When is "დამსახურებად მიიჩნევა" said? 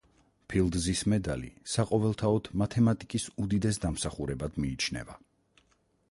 3.83-5.19